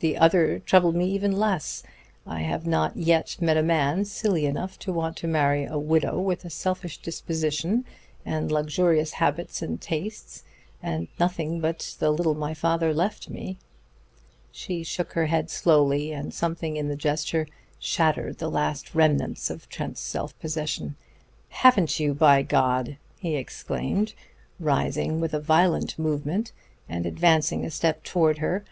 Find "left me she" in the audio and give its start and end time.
12.94-14.82